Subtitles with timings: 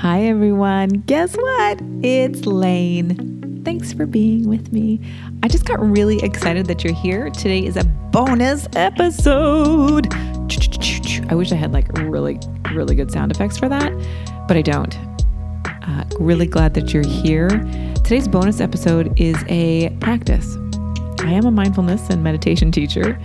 [0.00, 0.90] Hi, everyone.
[1.06, 1.80] Guess what?
[2.04, 3.62] It's Lane.
[3.64, 5.00] Thanks for being with me.
[5.42, 7.30] I just got really excited that you're here.
[7.30, 7.82] Today is a
[8.12, 10.06] bonus episode.
[11.28, 12.38] I wish I had like really,
[12.72, 13.92] really good sound effects for that,
[14.46, 14.96] but I don't.
[15.66, 17.48] Uh, really glad that you're here.
[18.04, 20.56] Today's bonus episode is a practice.
[21.22, 23.20] I am a mindfulness and meditation teacher.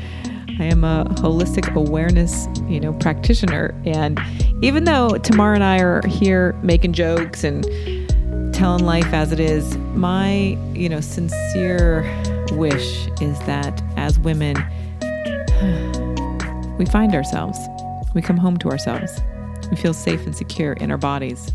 [0.59, 3.79] I am a holistic awareness, you know, practitioner.
[3.85, 4.19] And
[4.63, 7.63] even though Tamar and I are here making jokes and
[8.53, 12.03] telling life as it is, my, you know, sincere
[12.53, 14.55] wish is that as women,
[16.77, 17.59] we find ourselves.
[18.15, 19.19] We come home to ourselves.
[19.69, 21.51] We feel safe and secure in our bodies.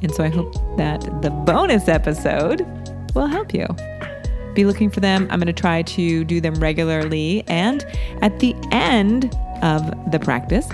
[0.00, 2.66] And so I hope that the bonus episode
[3.14, 3.66] will help you
[4.54, 5.28] be looking for them.
[5.30, 7.44] I'm going to try to do them regularly.
[7.46, 7.84] And
[8.22, 9.26] at the end
[9.62, 10.66] of the practice,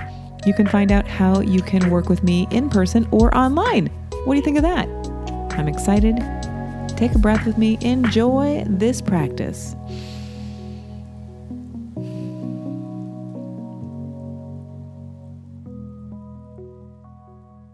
[0.49, 3.89] you can find out how you can work with me in person or online.
[4.25, 4.89] What do you think of that?
[5.53, 6.17] I'm excited.
[6.97, 7.77] Take a breath with me.
[7.83, 9.77] Enjoy this practice.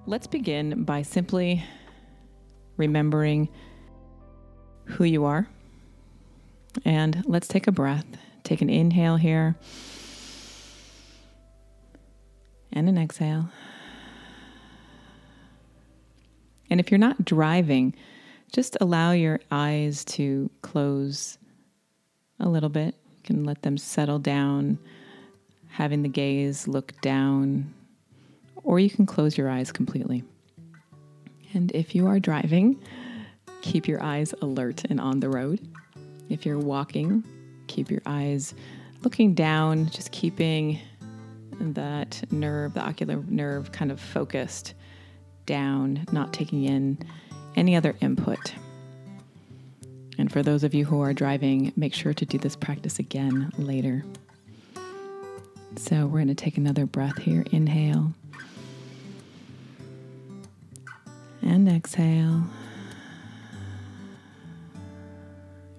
[0.06, 1.64] Let's begin by simply
[2.76, 3.48] remembering
[4.86, 5.46] who you are
[6.84, 8.04] and let's take a breath.
[8.42, 9.54] Take an inhale here
[12.74, 13.48] and an exhale.
[16.68, 17.94] And if you're not driving,
[18.52, 21.38] just allow your eyes to close
[22.40, 22.94] a little bit.
[23.16, 24.78] You can let them settle down,
[25.68, 27.72] having the gaze look down,
[28.62, 30.24] or you can close your eyes completely.
[31.52, 32.82] And if you are driving,
[33.62, 35.60] keep your eyes alert and on the road.
[36.28, 37.24] If you're walking,
[37.68, 38.54] keep your eyes
[39.02, 40.80] looking down, just keeping
[41.60, 44.74] that nerve, the ocular nerve, kind of focused
[45.46, 46.98] down, not taking in
[47.56, 48.54] any other input.
[50.18, 53.52] And for those of you who are driving, make sure to do this practice again
[53.58, 54.04] later.
[55.76, 57.44] So we're going to take another breath here.
[57.50, 58.12] Inhale
[61.42, 62.44] and exhale.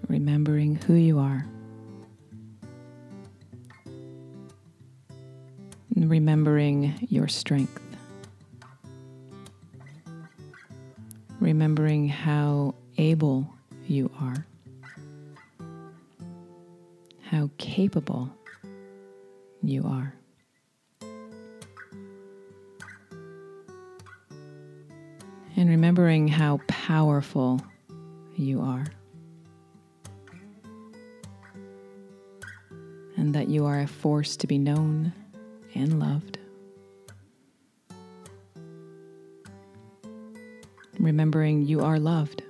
[0.08, 1.46] remembering who you are.
[5.96, 7.82] Remembering your strength.
[11.40, 13.48] Remembering how able
[13.88, 14.46] you are.
[17.22, 18.30] How capable
[19.62, 20.14] you are.
[25.58, 27.62] And remembering how powerful
[28.36, 28.86] you are.
[33.18, 35.14] and that you are a force to be known
[35.76, 36.40] and loved.
[40.98, 42.42] Remembering you are loved.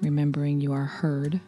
[0.00, 1.40] Remembering you are heard.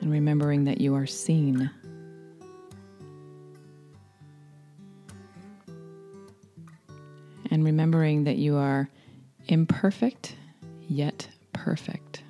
[0.00, 1.70] And remembering that you are seen.
[7.50, 8.88] and remembering that you are
[9.48, 10.36] imperfect
[10.86, 11.28] yet
[11.64, 12.22] perfect.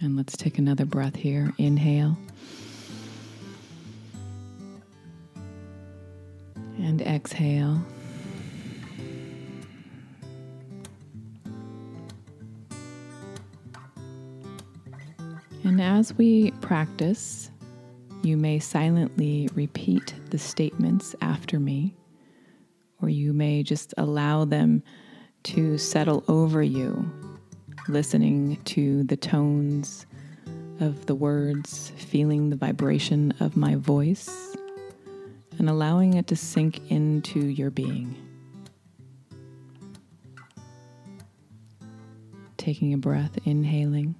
[0.00, 1.52] And let's take another breath here.
[1.58, 2.16] Inhale.
[6.78, 7.82] And exhale.
[15.64, 17.50] And as we practice,
[18.22, 21.94] you may silently repeat the statements after me,
[23.00, 24.82] or you may just allow them
[25.44, 27.10] to settle over you,
[27.88, 30.06] listening to the tones
[30.80, 34.56] of the words, feeling the vibration of my voice,
[35.58, 38.14] and allowing it to sink into your being.
[42.56, 44.16] Taking a breath, inhaling.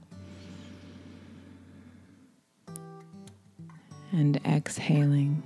[4.17, 5.43] and exhaling.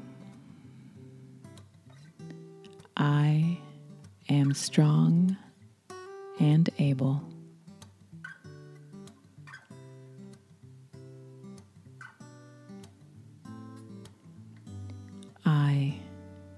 [4.55, 5.37] Strong
[6.39, 7.23] and able.
[15.45, 15.99] I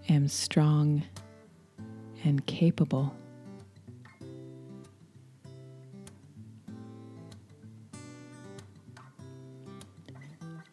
[0.09, 1.03] am strong
[2.25, 3.15] and capable.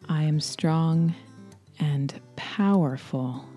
[0.08, 1.14] I am strong
[1.78, 3.49] and powerful.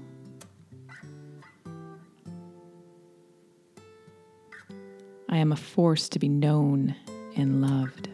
[5.44, 6.96] Am a force to be known
[7.36, 8.08] and loved.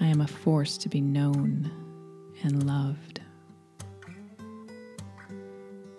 [0.00, 1.70] I am a force to be known
[2.42, 3.20] and loved.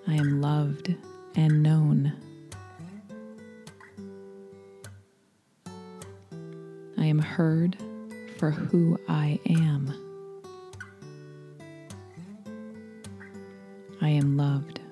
[0.07, 0.95] I am loved
[1.35, 2.13] and known.
[6.97, 7.77] I am heard
[8.39, 9.93] for who I am.
[14.01, 14.82] I am loved.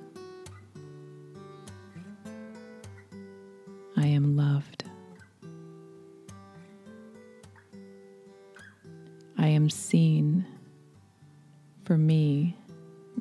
[9.71, 10.45] Seen
[11.83, 12.55] for me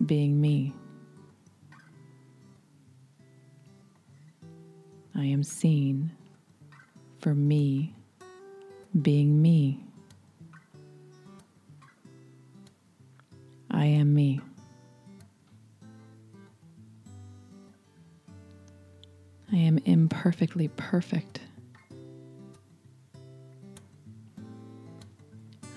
[0.07, 0.75] being me.
[5.15, 6.13] I am seen
[7.19, 7.95] for me
[9.03, 9.85] being me.
[13.71, 14.41] I am me.
[19.53, 21.40] I am imperfectly perfect.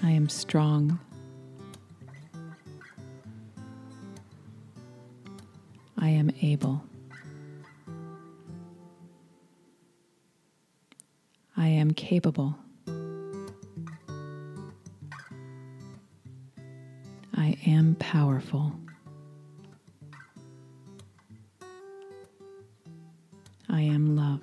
[0.06, 1.00] I am strong.
[5.98, 6.84] I am able.
[11.56, 12.58] I am capable.
[17.34, 18.74] I am powerful.
[23.70, 24.42] I am love.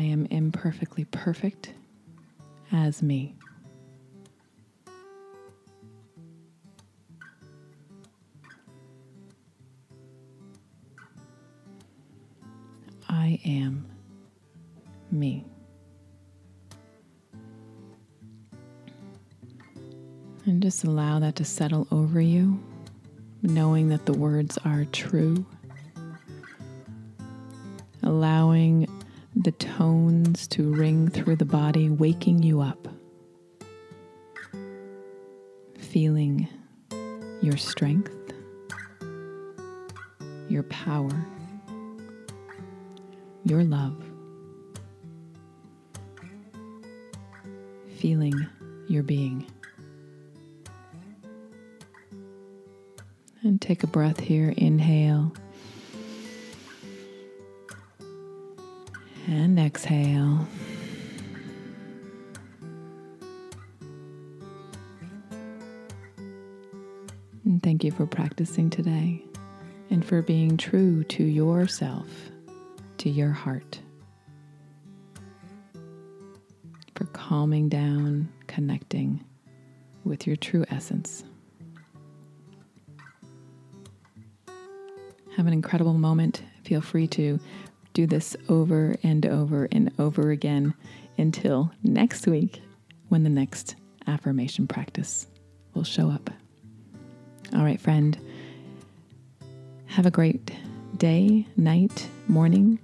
[0.00, 1.74] I am imperfectly perfect
[2.72, 3.34] as me.
[13.10, 13.84] I am
[15.10, 15.44] me.
[20.46, 22.58] And just allow that to settle over you,
[23.42, 25.44] knowing that the words are true.
[28.02, 28.89] Allowing
[29.42, 32.88] the tones to ring through the body, waking you up.
[35.78, 36.46] Feeling
[37.40, 38.34] your strength,
[40.50, 41.26] your power,
[43.44, 43.96] your love.
[47.96, 48.34] Feeling
[48.88, 49.46] your being.
[53.42, 54.52] And take a breath here.
[54.58, 55.32] Inhale.
[59.30, 60.44] And exhale.
[67.44, 69.22] And thank you for practicing today
[69.88, 72.08] and for being true to yourself,
[72.98, 73.78] to your heart,
[76.96, 79.24] for calming down, connecting
[80.02, 81.22] with your true essence.
[85.36, 86.42] Have an incredible moment.
[86.64, 87.38] Feel free to
[88.00, 90.72] do this over and over and over again
[91.18, 92.62] until next week
[93.10, 93.74] when the next
[94.06, 95.26] affirmation practice
[95.74, 96.30] will show up.
[97.54, 98.18] All right, friend.
[99.84, 100.50] Have a great
[100.96, 102.78] day, night, morning.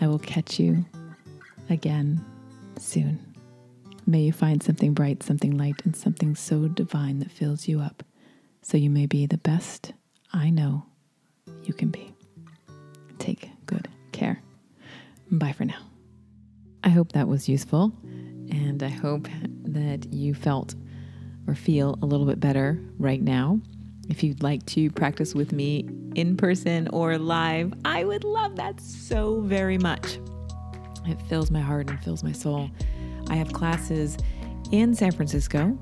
[0.00, 0.86] I will catch you
[1.68, 2.24] again
[2.78, 3.18] soon.
[4.06, 8.02] May you find something bright, something light, and something so divine that fills you up
[8.62, 9.92] so you may be the best
[10.32, 10.86] I know
[11.64, 12.15] you can be.
[15.30, 15.80] Bye for now.
[16.84, 17.92] I hope that was useful,
[18.50, 19.28] and I hope
[19.64, 20.74] that you felt
[21.48, 23.60] or feel a little bit better right now.
[24.08, 28.80] If you'd like to practice with me in person or live, I would love that
[28.80, 30.18] so very much.
[31.06, 32.70] It fills my heart and fills my soul.
[33.28, 34.16] I have classes
[34.70, 35.76] in San Francisco.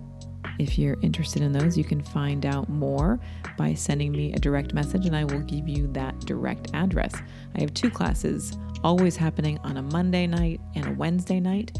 [0.58, 3.18] If you're interested in those, you can find out more
[3.56, 7.14] by sending me a direct message and I will give you that direct address.
[7.56, 11.72] I have two classes always happening on a Monday night and a Wednesday night.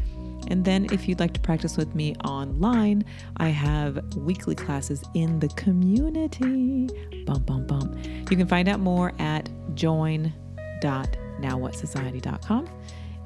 [0.47, 3.03] And then, if you'd like to practice with me online,
[3.37, 6.87] I have weekly classes in the community.
[7.25, 7.99] Bum, bum, bum.
[8.29, 12.69] You can find out more at join.nowwhatsociety.com.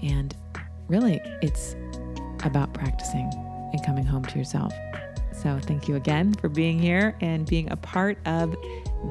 [0.02, 0.34] And
[0.88, 1.76] really, it's
[2.46, 3.30] about practicing
[3.74, 4.72] and coming home to yourself.
[5.42, 8.56] So, thank you again for being here and being a part of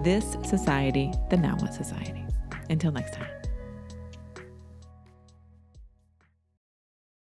[0.04, 2.25] this society, the Now What Society.
[2.68, 3.38] Until next time.